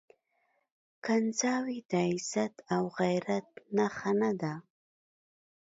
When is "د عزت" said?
1.91-2.53